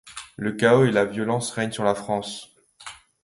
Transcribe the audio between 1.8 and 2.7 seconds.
la France.